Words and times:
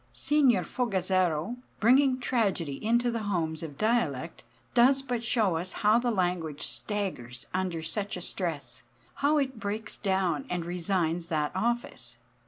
Signor 0.13 0.63
Fogazzaro, 0.63 1.57
bringing 1.79 2.19
tragedy 2.19 2.83
into 2.83 3.11
the 3.11 3.19
homes 3.29 3.61
of 3.61 3.77
dialect, 3.77 4.41
does 4.73 5.03
but 5.03 5.23
show 5.23 5.57
us 5.57 5.73
how 5.73 5.99
the 5.99 6.09
language 6.09 6.63
staggers 6.63 7.45
under 7.53 7.83
such 7.83 8.17
a 8.17 8.21
stress, 8.21 8.81
how 9.17 9.37
it 9.37 9.59
breaks 9.59 9.97
down, 9.97 10.45
and 10.49 10.65
resigns 10.65 11.27
that 11.27 11.51
office. 11.53 12.17